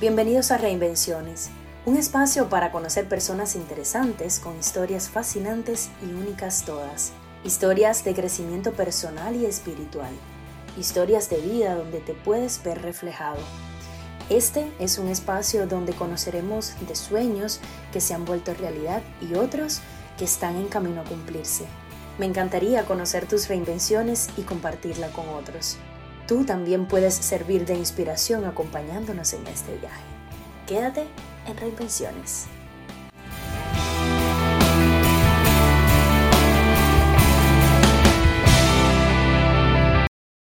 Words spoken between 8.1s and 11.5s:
crecimiento personal y espiritual. Historias de